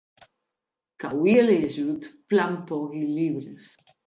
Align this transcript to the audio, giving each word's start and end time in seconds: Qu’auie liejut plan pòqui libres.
Qu’auie 0.99 1.41
liejut 1.47 2.03
plan 2.27 2.53
pòqui 2.67 3.03
libres. 3.17 3.65